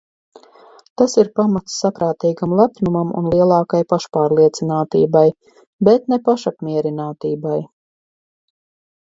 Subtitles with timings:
[1.01, 5.23] Tas ir pamats saprātīgam lepnumam un lielākai pašpārliecinātībai,
[5.91, 7.61] bet ne pašapmierinātībai.